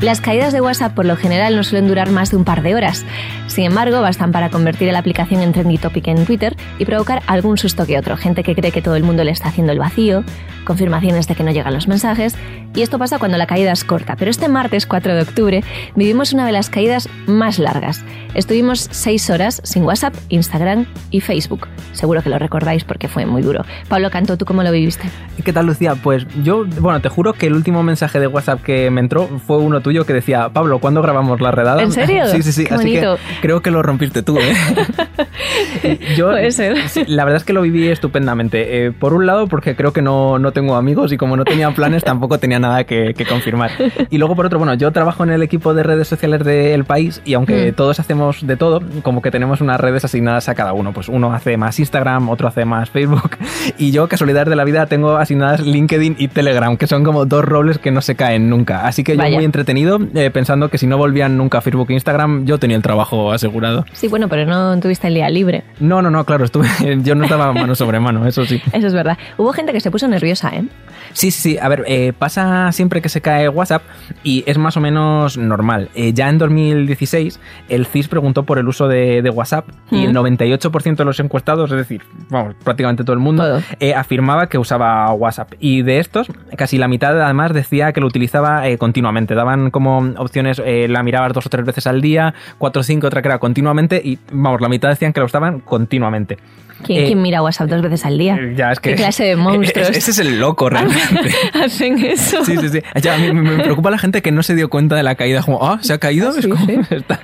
Las 0.00 0.20
caídas 0.20 0.52
de 0.52 0.60
WhatsApp 0.60 0.94
por 0.94 1.06
lo 1.06 1.16
general 1.16 1.56
no 1.56 1.64
suelen 1.64 1.88
durar 1.88 2.12
más 2.12 2.30
de 2.30 2.36
un 2.36 2.44
par 2.44 2.62
de 2.62 2.76
horas. 2.76 3.04
Sin 3.48 3.64
embargo, 3.64 4.00
bastan 4.00 4.30
para 4.30 4.48
convertir 4.48 4.92
la 4.92 5.00
aplicación 5.00 5.42
en 5.42 5.52
trendy 5.52 5.76
topic 5.76 6.06
en 6.06 6.24
Twitter 6.24 6.56
y 6.78 6.84
provocar 6.84 7.20
algún 7.26 7.58
susto 7.58 7.84
que 7.84 7.98
otro. 7.98 8.16
Gente 8.16 8.44
que 8.44 8.54
cree 8.54 8.70
que 8.70 8.80
todo 8.80 8.94
el 8.94 9.02
mundo 9.02 9.24
le 9.24 9.32
está 9.32 9.48
haciendo 9.48 9.72
el 9.72 9.80
vacío, 9.80 10.22
confirmaciones 10.64 11.26
de 11.26 11.34
que 11.34 11.42
no 11.42 11.50
llegan 11.50 11.74
los 11.74 11.88
mensajes. 11.88 12.36
Y 12.76 12.82
esto 12.82 12.98
pasa 12.98 13.18
cuando 13.18 13.38
la 13.38 13.46
caída 13.46 13.72
es 13.72 13.82
corta. 13.82 14.14
Pero 14.14 14.30
este 14.30 14.48
martes 14.48 14.86
4 14.86 15.16
de 15.16 15.22
octubre 15.22 15.64
vivimos 15.96 16.32
una 16.32 16.46
de 16.46 16.52
las 16.52 16.70
caídas 16.70 17.08
más 17.26 17.58
largas. 17.58 18.04
Estuvimos 18.34 18.86
seis 18.92 19.30
horas 19.30 19.60
sin 19.64 19.82
WhatsApp, 19.82 20.14
Instagram 20.28 20.86
y 21.10 21.20
Facebook. 21.20 21.66
Seguro 21.92 22.22
que 22.22 22.28
lo 22.28 22.38
recordáis 22.38 22.84
porque 22.84 23.08
fue 23.08 23.26
muy 23.26 23.42
duro. 23.42 23.64
Pablo 23.88 24.10
Canto, 24.10 24.36
¿tú 24.36 24.44
cómo 24.44 24.62
lo 24.62 24.70
viviste? 24.70 25.08
¿Qué 25.42 25.52
tal, 25.52 25.66
Lucía? 25.66 25.96
Pues 25.96 26.26
yo, 26.44 26.66
bueno, 26.66 27.00
te 27.00 27.08
juro 27.08 27.32
que 27.32 27.46
el 27.46 27.54
último 27.54 27.82
mensaje 27.82 28.20
de 28.20 28.26
WhatsApp 28.26 28.62
que 28.62 28.90
me 28.90 29.00
entró 29.00 29.26
fue 29.44 29.56
uno 29.56 29.80
tuyo 29.80 29.87
que 30.06 30.12
decía, 30.12 30.48
Pablo, 30.50 30.78
¿cuándo 30.78 31.02
grabamos 31.02 31.40
la 31.40 31.50
redada? 31.50 31.82
¿En 31.82 31.92
serio? 31.92 32.24
Sí, 32.28 32.42
sí, 32.42 32.52
sí. 32.52 32.64
Qué 32.64 32.74
Así 32.74 32.84
bonito. 32.88 33.16
que 33.16 33.40
creo 33.40 33.60
que 33.62 33.70
lo 33.70 33.82
rompiste 33.82 34.22
tú, 34.22 34.38
¿eh? 34.38 34.54
yo, 36.16 36.28
Puede 36.30 36.50
ser. 36.50 36.76
la 37.06 37.24
verdad 37.24 37.38
es 37.38 37.44
que 37.44 37.52
lo 37.52 37.62
viví 37.62 37.88
estupendamente. 37.88 38.86
Eh, 38.86 38.92
por 38.92 39.12
un 39.14 39.26
lado, 39.26 39.46
porque 39.46 39.76
creo 39.76 39.92
que 39.92 40.02
no, 40.02 40.38
no 40.38 40.52
tengo 40.52 40.76
amigos 40.76 41.12
y 41.12 41.16
como 41.16 41.36
no 41.36 41.44
tenía 41.44 41.70
planes, 41.70 42.04
tampoco 42.04 42.38
tenía 42.38 42.58
nada 42.58 42.84
que, 42.84 43.14
que 43.14 43.24
confirmar. 43.24 43.70
Y 44.10 44.18
luego, 44.18 44.36
por 44.36 44.46
otro, 44.46 44.58
bueno, 44.58 44.74
yo 44.74 44.90
trabajo 44.92 45.24
en 45.24 45.30
el 45.30 45.42
equipo 45.42 45.74
de 45.74 45.82
redes 45.82 46.08
sociales 46.08 46.44
del 46.44 46.84
país 46.84 47.22
y 47.24 47.34
aunque 47.34 47.58
Mm. 47.72 47.74
todos 47.74 47.98
hacemos 48.00 48.46
de 48.46 48.56
todo, 48.56 48.80
como 49.02 49.20
que 49.22 49.30
tenemos 49.30 49.60
unas 49.60 49.80
redes 49.80 50.04
asignadas 50.04 50.48
a 50.48 50.54
cada 50.54 50.72
uno. 50.72 50.92
Pues 50.92 51.08
uno 51.08 51.32
hace 51.32 51.56
más 51.56 51.78
Instagram, 51.78 52.28
otro 52.28 52.48
hace 52.48 52.64
más 52.64 52.90
Facebook. 52.90 53.36
Y 53.78 53.90
yo, 53.90 54.08
casualidad 54.08 54.46
de 54.46 54.54
la 54.56 54.64
vida, 54.64 54.86
tengo 54.86 55.16
asignadas 55.16 55.60
LinkedIn 55.60 56.16
y 56.18 56.28
Telegram, 56.28 56.76
que 56.76 56.86
son 56.86 57.04
como 57.04 57.26
dos 57.26 57.44
roles 57.44 57.78
que 57.78 57.90
no 57.90 58.00
se 58.00 58.14
caen 58.16 58.48
nunca. 58.50 58.86
Así 58.86 59.02
que 59.04 59.12
yo 59.12 59.18
Vaya. 59.18 59.34
muy 59.36 59.44
entretenido, 59.44 59.68
eh, 59.86 60.30
pensando 60.30 60.68
que 60.68 60.78
si 60.78 60.86
no 60.86 60.96
volvían 60.98 61.36
nunca 61.36 61.58
a 61.58 61.60
Facebook 61.60 61.90
e 61.90 61.94
Instagram, 61.94 62.44
yo 62.44 62.58
tenía 62.58 62.76
el 62.76 62.82
trabajo 62.82 63.32
asegurado. 63.32 63.84
Sí, 63.92 64.08
bueno, 64.08 64.28
pero 64.28 64.46
no 64.46 64.78
tuviste 64.80 65.08
el 65.08 65.14
día 65.14 65.28
libre. 65.30 65.64
No, 65.80 66.02
no, 66.02 66.10
no, 66.10 66.24
claro, 66.24 66.44
estuve, 66.44 66.68
yo 67.02 67.14
no 67.14 67.24
estaba 67.24 67.52
mano 67.52 67.74
sobre 67.74 68.00
mano, 68.00 68.26
eso 68.26 68.44
sí. 68.44 68.60
Eso 68.72 68.86
es 68.86 68.94
verdad. 68.94 69.18
Hubo 69.36 69.52
gente 69.52 69.72
que 69.72 69.80
se 69.80 69.90
puso 69.90 70.08
nerviosa, 70.08 70.50
¿eh? 70.54 70.64
Sí, 71.12 71.30
sí, 71.30 71.40
sí. 71.40 71.58
A 71.60 71.68
ver, 71.68 71.84
eh, 71.86 72.12
pasa 72.16 72.70
siempre 72.72 73.00
que 73.00 73.08
se 73.08 73.20
cae 73.20 73.48
WhatsApp 73.48 73.82
y 74.22 74.44
es 74.46 74.58
más 74.58 74.76
o 74.76 74.80
menos 74.80 75.36
normal. 75.38 75.88
Eh, 75.94 76.12
ya 76.12 76.28
en 76.28 76.38
2016 76.38 77.40
el 77.68 77.86
CIS 77.86 78.08
preguntó 78.08 78.42
por 78.44 78.58
el 78.58 78.68
uso 78.68 78.88
de, 78.88 79.22
de 79.22 79.30
WhatsApp 79.30 79.68
y 79.90 80.04
el 80.04 80.12
Mm. 80.12 80.16
98% 80.18 80.96
de 80.96 81.04
los 81.04 81.20
encuestados, 81.20 81.70
es 81.70 81.76
decir, 81.76 82.02
vamos, 82.28 82.54
prácticamente 82.62 83.04
todo 83.04 83.14
el 83.14 83.20
mundo, 83.20 83.60
eh, 83.80 83.94
afirmaba 83.94 84.48
que 84.48 84.58
usaba 84.58 85.10
WhatsApp. 85.12 85.52
Y 85.60 85.82
de 85.82 85.98
estos, 85.98 86.28
casi 86.56 86.78
la 86.78 86.88
mitad 86.88 87.20
además 87.20 87.52
decía 87.52 87.92
que 87.92 88.00
lo 88.00 88.06
utilizaba 88.06 88.62
continuamente. 88.78 89.34
Daban 89.34 89.67
como 89.70 89.98
opciones, 90.18 90.60
eh, 90.64 90.86
la 90.88 91.02
mirabas 91.02 91.32
dos 91.32 91.46
o 91.46 91.48
tres 91.50 91.64
veces 91.64 91.86
al 91.86 92.00
día, 92.00 92.34
cuatro 92.58 92.80
o 92.80 92.82
cinco, 92.82 93.06
otra 93.06 93.22
que 93.22 93.28
era 93.28 93.38
continuamente 93.38 94.00
y, 94.04 94.18
vamos, 94.32 94.60
la 94.60 94.68
mitad 94.68 94.88
decían 94.88 95.12
que 95.12 95.20
lo 95.20 95.26
usaban 95.26 95.60
continuamente. 95.60 96.38
¿Quién, 96.84 97.02
Eh, 97.02 97.06
quién 97.06 97.20
mira 97.20 97.42
WhatsApp 97.42 97.68
dos 97.68 97.82
veces 97.82 98.06
al 98.06 98.16
día? 98.18 98.36
Eh, 98.40 98.54
Ya, 98.56 98.70
es 98.70 98.78
que... 98.78 98.90
¿Qué 98.90 98.96
clase 98.96 99.24
de 99.24 99.34
monstruos? 99.36 99.90
Ese 99.90 100.12
es 100.12 100.18
el 100.20 100.38
loco, 100.38 100.70
realmente. 100.70 101.30
Hacen 101.60 101.98
eso. 102.04 102.44
Sí, 102.44 102.56
sí, 102.56 102.68
sí. 102.68 102.80
Ya, 103.02 103.14
a 103.14 103.18
mí 103.18 103.32
me 103.32 103.64
preocupa 103.64 103.90
la 103.90 103.98
gente 103.98 104.22
que 104.22 104.30
no 104.30 104.44
se 104.44 104.54
dio 104.54 104.68
cuenta 104.70 104.94
de 104.94 105.02
la 105.02 105.16
caída. 105.16 105.42
Como, 105.42 105.58
ah, 105.66 105.78
¿se 105.82 105.92
ha 105.92 105.98
caído? 105.98 106.30
Sí, 106.38 106.38
Es 106.40 106.46
como, 106.46 106.64
sí. 106.66 106.76
está- 106.90 107.18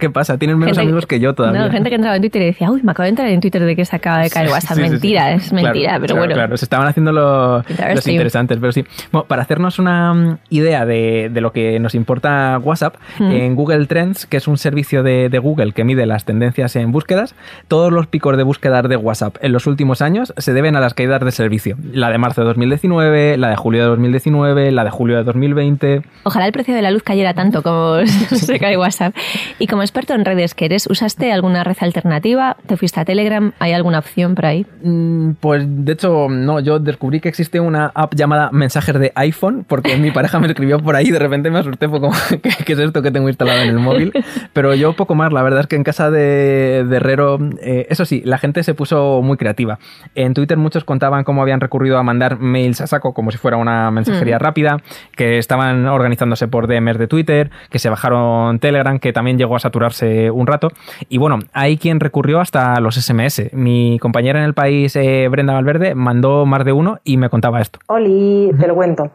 ¿qué 0.00 0.08
pasa? 0.08 0.38
Tienen 0.38 0.56
menos 0.56 0.78
Gente- 0.78 0.88
amigos 0.88 1.04
que 1.06 1.20
yo 1.20 1.34
todavía. 1.34 1.60
No, 1.66 1.70
gente 1.70 1.90
que 1.90 1.96
entraba 1.96 2.16
en 2.16 2.22
Twitter 2.22 2.40
y 2.40 2.46
decía, 2.46 2.70
uy, 2.70 2.82
me 2.82 2.92
acabo 2.92 3.04
de 3.04 3.10
entrar 3.10 3.28
en 3.28 3.40
Twitter 3.42 3.62
de 3.64 3.76
que 3.76 3.84
se 3.84 3.94
acaba 3.96 4.20
de 4.22 4.30
caer 4.30 4.48
WhatsApp. 4.48 4.76
Sí, 4.78 4.82
mentira, 4.82 5.32
es 5.34 5.50
Claro, 5.50 5.62
mentira, 5.64 5.92
pero 6.00 6.06
claro, 6.06 6.18
bueno. 6.20 6.34
Claro, 6.34 6.56
se 6.56 6.64
estaban 6.64 6.86
haciendo 6.88 7.12
lo- 7.12 7.58
los 7.94 8.06
interesantes, 8.08 8.56
pero 8.58 8.72
sí. 8.72 8.82
Bueno, 9.12 9.26
para 9.26 9.42
hacernos 9.42 9.78
una 9.78 10.14
mm, 10.14 10.38
idea 10.48 10.86
de, 10.86 11.28
de 11.30 11.40
lo 11.42 11.52
que 11.52 11.75
nos 11.80 11.94
importa 11.94 12.58
WhatsApp, 12.62 12.96
Mm. 13.18 13.30
en 13.30 13.54
Google 13.54 13.86
Trends, 13.86 14.26
que 14.26 14.36
es 14.36 14.48
un 14.48 14.58
servicio 14.58 15.02
de, 15.02 15.28
de 15.28 15.38
Google 15.38 15.72
que 15.72 15.84
mide 15.84 16.06
las 16.06 16.24
tendencias 16.24 16.76
en 16.76 16.92
búsquedas, 16.92 17.34
todos 17.68 17.92
los 17.92 18.06
picos 18.06 18.36
de 18.36 18.42
búsquedas 18.42 18.88
de 18.88 18.96
WhatsApp 18.96 19.36
en 19.40 19.52
los 19.52 19.66
últimos 19.66 20.02
años 20.02 20.32
se 20.36 20.52
deben 20.52 20.76
a 20.76 20.80
las 20.80 20.94
caídas 20.94 21.20
de 21.20 21.30
servicio. 21.30 21.76
La 21.92 22.10
de 22.10 22.18
marzo 22.18 22.42
de 22.42 22.46
2019, 22.48 23.36
la 23.38 23.48
de 23.50 23.56
julio 23.56 23.82
de 23.82 23.88
2019, 23.88 24.70
la 24.72 24.84
de 24.84 24.90
julio 24.90 25.16
de 25.16 25.24
2020. 25.24 26.02
Ojalá 26.24 26.46
el 26.46 26.52
precio 26.52 26.74
de 26.74 26.82
la 26.82 26.90
luz 26.90 27.02
cayera 27.02 27.34
tanto 27.34 27.62
como 27.62 27.96
se 28.06 28.58
cae 28.58 28.76
WhatsApp. 28.76 29.14
Y 29.58 29.66
como 29.66 29.82
experto 29.82 30.14
en 30.14 30.24
redes 30.24 30.54
que 30.54 30.64
eres, 30.66 30.86
¿usaste 30.88 31.32
alguna 31.32 31.64
red 31.64 31.76
alternativa? 31.80 32.56
¿Te 32.66 32.76
fuiste 32.76 33.00
a 33.00 33.04
Telegram? 33.04 33.52
¿Hay 33.58 33.72
alguna 33.72 33.98
opción 33.98 34.34
por 34.34 34.46
ahí? 34.46 34.66
Mm, 34.82 35.32
Pues 35.40 35.64
de 35.66 35.92
hecho, 35.92 36.28
no, 36.28 36.60
yo 36.60 36.78
descubrí 36.78 37.20
que 37.20 37.28
existe 37.28 37.60
una 37.60 37.90
app 37.94 38.14
llamada 38.14 38.50
Mensajes 38.52 38.98
de 38.98 39.12
iPhone, 39.14 39.64
porque 39.66 39.96
mi 39.96 40.10
pareja 40.10 40.38
me 40.38 40.46
escribió 40.48 40.78
por 40.78 40.96
ahí 40.96 41.06
y 41.08 41.10
de 41.10 41.18
repente 41.18 41.50
me 41.50 41.62
asusté, 41.66 41.88
fue 41.88 42.00
como, 42.00 42.14
¿qué, 42.42 42.50
qué 42.64 42.72
es 42.72 42.78
esto 42.78 43.02
que 43.02 43.10
tengo 43.10 43.28
instalado 43.28 43.62
en 43.62 43.68
el 43.70 43.78
móvil? 43.78 44.12
Pero 44.52 44.74
yo 44.74 44.94
poco 44.94 45.14
más, 45.14 45.32
la 45.32 45.42
verdad 45.42 45.60
es 45.60 45.66
que 45.66 45.76
en 45.76 45.84
casa 45.84 46.10
de, 46.10 46.84
de 46.88 46.96
Herrero, 46.96 47.38
eh, 47.60 47.86
eso 47.90 48.04
sí, 48.04 48.22
la 48.24 48.38
gente 48.38 48.62
se 48.62 48.74
puso 48.74 49.20
muy 49.22 49.36
creativa. 49.36 49.78
En 50.14 50.34
Twitter 50.34 50.56
muchos 50.56 50.84
contaban 50.84 51.24
cómo 51.24 51.42
habían 51.42 51.60
recurrido 51.60 51.98
a 51.98 52.02
mandar 52.02 52.38
mails 52.38 52.80
a 52.80 52.86
saco 52.86 53.12
como 53.12 53.30
si 53.30 53.38
fuera 53.38 53.56
una 53.56 53.90
mensajería 53.90 54.36
Mm. 54.36 54.40
rápida, 54.40 54.76
que 55.16 55.38
estaban 55.38 55.86
organizándose 55.86 56.48
por 56.48 56.66
DMs 56.66 56.98
de 56.98 57.06
Twitter, 57.06 57.50
que 57.70 57.78
se 57.78 57.88
bajaron 57.88 58.58
Telegram, 58.58 58.98
que 58.98 59.12
también 59.12 59.38
llegó 59.38 59.56
a 59.56 59.60
saturarse 59.60 60.30
un 60.30 60.46
rato. 60.46 60.70
Y 61.08 61.18
bueno, 61.18 61.38
hay 61.52 61.76
quien 61.78 62.00
recurrió 62.00 62.40
hasta 62.40 62.80
los 62.80 62.96
SMS. 62.96 63.50
Mi 63.52 63.98
compañera 64.00 64.38
en 64.40 64.44
el 64.44 64.54
país, 64.54 64.94
eh, 64.96 65.28
Brenda 65.30 65.52
Valverde, 65.54 65.94
mandó 65.94 66.44
más 66.46 66.64
de 66.64 66.72
uno 66.72 66.98
y 67.04 67.16
me 67.16 67.28
contaba 67.30 67.60
esto. 67.60 67.78
Oli, 67.86 68.50
te 68.58 68.66
lo 68.66 68.74
cuento. 68.74 69.10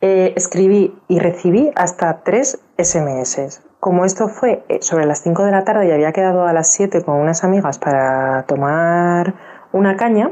Eh, 0.00 0.34
escribí 0.36 0.98
y 1.08 1.18
recibí 1.18 1.70
hasta 1.76 2.22
tres 2.24 2.60
SMS. 2.76 3.62
Como 3.80 4.04
esto 4.04 4.28
fue 4.28 4.64
eh, 4.68 4.78
sobre 4.80 5.06
las 5.06 5.22
5 5.22 5.44
de 5.44 5.50
la 5.50 5.64
tarde 5.64 5.88
y 5.88 5.92
había 5.92 6.12
quedado 6.12 6.46
a 6.46 6.52
las 6.52 6.72
7 6.72 7.02
con 7.04 7.16
unas 7.16 7.44
amigas 7.44 7.78
para 7.78 8.44
tomar 8.44 9.34
una 9.72 9.96
caña, 9.96 10.30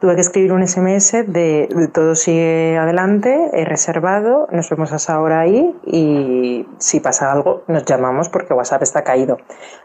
tuve 0.00 0.14
que 0.14 0.22
escribir 0.22 0.52
un 0.52 0.66
SMS 0.66 1.12
de, 1.26 1.90
todo 1.92 2.14
sigue 2.14 2.78
adelante, 2.78 3.50
he 3.52 3.64
reservado, 3.64 4.48
nos 4.50 4.70
vemos 4.70 4.92
a 4.92 4.96
esa 4.96 5.20
hora 5.20 5.40
ahí 5.40 5.74
y 5.84 6.66
si 6.78 7.00
pasa 7.00 7.30
algo 7.30 7.62
nos 7.68 7.84
llamamos 7.84 8.30
porque 8.30 8.54
WhatsApp 8.54 8.82
está 8.82 9.04
caído. 9.04 9.36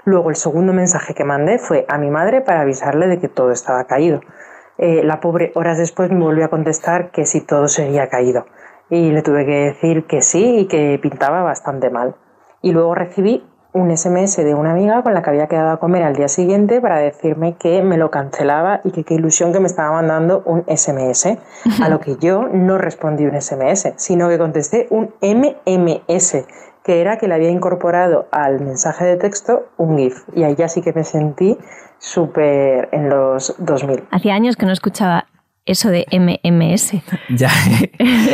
Luego 0.06 0.30
el 0.30 0.38
segundo 0.38 0.72
mensaje 0.72 1.14
que 1.14 1.26
mandé 1.26 1.60
fue 1.60 1.86
a 1.90 1.98
mi 1.98 2.10
madre 2.10 2.42
para 2.42 2.62
avisarle 2.62 3.08
de 3.08 3.20
que 3.20 3.28
todo 3.28 3.52
estaba 3.52 3.84
caído. 3.84 4.22
Eh, 4.78 5.04
la 5.04 5.20
pobre 5.20 5.52
horas 5.56 5.78
después 5.78 6.10
me 6.12 6.20
volvió 6.20 6.46
a 6.46 6.50
contestar 6.50 7.12
que 7.12 7.26
si 7.26 7.42
todo 7.42 7.68
seguía 7.68 8.08
caído. 8.08 8.46
Y 8.90 9.12
le 9.12 9.22
tuve 9.22 9.46
que 9.46 9.52
decir 9.52 10.06
que 10.06 10.22
sí 10.22 10.60
y 10.60 10.66
que 10.68 11.00
pintaba 11.02 11.42
bastante 11.42 11.90
mal. 11.90 12.16
Y 12.62 12.72
luego 12.72 12.96
recibí 12.96 13.44
un 13.76 13.96
SMS 13.96 14.38
de 14.38 14.56
una 14.56 14.72
amiga 14.72 15.04
con 15.04 15.14
la 15.14 15.22
que 15.22 15.32
había 15.32 15.48
quedado 15.48 15.72
a 15.72 15.80
comer 15.80 16.04
al 16.04 16.16
día 16.16 16.30
siguiente 16.30 16.80
para 16.80 16.98
decirme 17.00 17.56
que 17.58 17.84
me 17.84 17.98
lo 17.98 18.10
cancelaba 18.10 18.80
y 18.86 18.92
que 18.92 19.04
qué 19.04 19.16
ilusión 19.16 19.52
que 19.52 19.60
me 19.60 19.68
estaba 19.68 19.92
mandando 19.92 20.44
un 20.46 20.64
SMS. 20.66 21.38
A 21.82 21.90
lo 21.90 22.00
que 22.00 22.16
yo 22.16 22.48
no 22.48 22.78
respondí 22.78 23.26
un 23.26 23.40
SMS, 23.40 23.94
sino 23.98 24.30
que 24.30 24.38
contesté 24.38 24.88
un 24.92 25.14
MMS, 25.22 26.46
que 26.84 27.02
era 27.02 27.18
que 27.18 27.28
le 27.28 27.36
había 27.36 27.50
incorporado 27.50 28.28
al 28.32 28.62
mensaje 28.62 29.04
de 29.04 29.18
texto 29.18 29.66
un 29.76 29.98
GIF. 29.98 30.24
Y 30.34 30.44
ahí 30.44 30.56
ya 30.56 30.70
sí 30.70 30.82
que 30.82 30.94
me 30.94 31.04
sentí 31.04 31.58
súper 31.98 32.88
en 32.94 33.10
los 33.10 33.56
2000. 33.60 34.06
Hacía 34.10 34.36
años 34.36 34.56
que 34.56 34.66
no 34.66 34.72
escuchaba 34.72 35.26
eso 35.66 35.90
de 35.90 36.06
MMS. 36.12 36.94
Ya, 37.30 37.50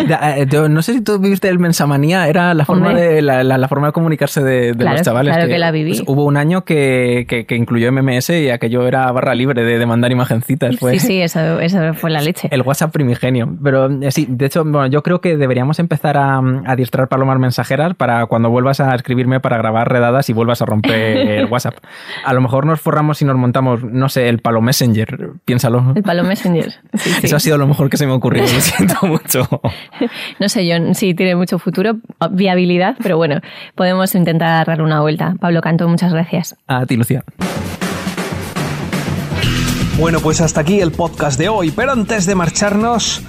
Ya, 0.07 0.37
eh, 0.37 0.45
yo 0.49 0.67
no 0.69 0.81
sé 0.81 0.93
si 0.93 1.01
tú 1.01 1.17
viviste 1.19 1.47
el 1.47 1.59
Mensamanía, 1.59 2.27
era 2.27 2.53
la 2.53 2.65
forma, 2.65 2.87
Hombre. 2.89 3.01
de, 3.03 3.21
la, 3.21 3.43
la- 3.43 3.57
la 3.57 3.67
forma 3.67 3.87
de 3.87 3.93
comunicarse 3.93 4.43
de, 4.43 4.73
de 4.73 4.75
Claro, 4.75 4.97
los 4.97 5.01
chavales. 5.05 5.33
claro 5.33 5.47
que 5.49 5.57
la 5.57 5.71
viví. 5.71 5.91
pues, 5.91 6.03
hubo 6.07 6.25
un 6.25 6.37
año 6.37 6.65
que, 6.65 7.25
que- 7.27 7.45
que 7.45 7.55
incluyó 7.55 7.91
MMS 7.91 8.29
y 8.31 8.49
aquello 8.49 8.87
era 8.87 9.11
barra 9.11 9.33
libre 9.35 9.63
de, 9.63 9.79
de 9.79 9.85
mandar 9.85 10.11
imagencitas. 10.11 10.75
Fue 10.77 10.91
Sí, 10.93 10.99
sí, 10.99 11.21
eso, 11.21 11.59
eso 11.59 11.93
fue 11.93 12.09
la 12.09 12.21
leche. 12.21 12.47
el 12.51 12.61
WhatsApp 12.63 12.91
primigenio. 12.91 13.55
Pero 13.63 13.89
eh, 14.01 14.11
sí, 14.11 14.25
de 14.29 14.45
hecho, 14.47 14.63
bueno, 14.63 14.87
yo 14.87 15.01
creo 15.03 15.21
que 15.21 15.37
deberíamos 15.37 15.79
empezar 15.79 16.17
a, 16.17 16.35
a 16.37 16.41
adiestrar 16.65 17.07
palomas 17.07 17.39
mensajeras 17.39 17.95
para 17.95 18.25
cuando 18.25 18.49
vuelvas 18.49 18.79
a 18.81 18.93
escribirme 18.95 19.39
para 19.39 19.57
grabar 19.57 19.89
redadas 19.91 20.29
y 20.29 20.33
vuelvas 20.33 20.61
a 20.61 20.65
romper 20.65 21.17
el 21.17 21.45
WhatsApp. 21.51 21.75
A 22.25 22.33
lo 22.33 22.41
mejor 22.41 22.65
nos 22.65 22.81
forramos 22.81 23.21
y 23.21 23.25
nos 23.25 23.37
montamos, 23.37 23.83
no 23.83 24.09
sé, 24.09 24.27
el 24.29 24.39
palo 24.39 24.61
Messenger. 24.61 25.31
Piénsalo. 25.45 25.93
El 25.95 26.03
palo 26.03 26.23
Messenger. 26.23 26.73
Sí, 26.95 27.20
sí. 27.21 27.27
Eso 27.27 27.35
ha 27.35 27.39
sido 27.39 27.57
lo 27.57 27.67
mejor 27.67 27.89
que 27.89 27.97
se 27.97 28.05
me 28.05 28.11
ha 28.11 28.15
ocurrido, 28.15 28.45
lo 28.45 28.61
siento 28.61 28.95
mucho. 29.07 29.47
No 30.39 30.49
sé, 30.49 30.67
yo 30.67 30.75
sí 30.93 31.13
tiene 31.13 31.35
mucho 31.35 31.59
futuro, 31.59 31.97
viabilidad, 32.31 32.95
pero 33.01 33.17
bueno, 33.17 33.41
podemos 33.75 34.13
intentar 34.15 34.67
darle 34.67 34.83
una 34.83 35.01
vuelta. 35.01 35.35
Pablo 35.39 35.61
Canto, 35.61 35.87
muchas 35.87 36.13
gracias. 36.13 36.55
A 36.67 36.85
ti, 36.85 36.95
Lucía. 36.97 37.23
Bueno, 39.97 40.19
pues 40.19 40.41
hasta 40.41 40.61
aquí 40.61 40.79
el 40.79 40.91
podcast 40.91 41.37
de 41.37 41.49
hoy, 41.49 41.71
pero 41.71 41.91
antes 41.91 42.25
de 42.25 42.33
marcharnos, 42.33 43.21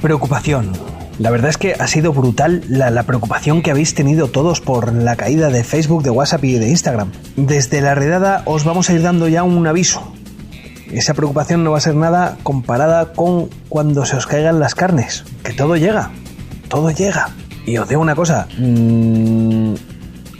preocupación. 0.00 0.72
La 1.18 1.30
verdad 1.30 1.50
es 1.50 1.58
que 1.58 1.74
ha 1.74 1.86
sido 1.88 2.12
brutal 2.12 2.62
la, 2.68 2.90
la, 2.90 3.02
preocupación 3.02 3.60
que 3.60 3.72
habéis 3.72 3.94
tenido 3.94 4.28
todos 4.28 4.60
por 4.60 4.92
la 4.92 5.16
caída 5.16 5.50
de 5.50 5.64
Facebook, 5.64 6.04
de 6.04 6.10
WhatsApp 6.10 6.44
y 6.44 6.54
de 6.54 6.68
Instagram. 6.68 7.10
Desde 7.36 7.80
la 7.80 7.96
redada 7.96 8.42
os 8.46 8.64
vamos 8.64 8.88
a 8.88 8.94
ir 8.94 9.02
dando 9.02 9.26
ya 9.26 9.42
un 9.42 9.66
aviso. 9.66 10.12
Esa 10.92 11.14
preocupación 11.14 11.64
no 11.64 11.72
va 11.72 11.78
a 11.78 11.82
ser 11.82 11.94
nada 11.94 12.38
comparada 12.42 13.12
con 13.12 13.48
cuando 13.68 14.04
se 14.06 14.16
os 14.16 14.26
caigan 14.26 14.58
las 14.58 14.74
carnes, 14.74 15.24
que 15.42 15.52
todo 15.52 15.76
llega, 15.76 16.10
todo 16.68 16.90
llega. 16.90 17.30
Y 17.66 17.76
os 17.76 17.88
digo 17.88 18.00
una 18.00 18.14
cosa, 18.14 18.48
mmm, 18.58 19.74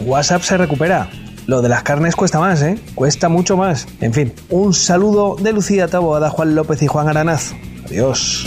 WhatsApp 0.00 0.43
se 0.43 0.56
recupera, 0.56 1.11
lo 1.47 1.62
de 1.62 1.69
las 1.69 1.83
carnes 1.83 2.17
cuesta 2.17 2.41
más, 2.41 2.62
¿eh? 2.62 2.79
Cuesta 2.95 3.29
mucho 3.29 3.56
más. 3.56 3.87
En 4.00 4.12
fin, 4.12 4.33
un 4.50 4.73
saludo 4.73 5.37
de 5.37 5.53
Lucía 5.53 5.89
Taboada, 5.89 6.31
Juan 6.31 6.55
López 6.55 6.83
y 6.83 6.87
Juan 6.87 7.09
Aranaz. 7.09 7.53
Adiós. 7.87 8.47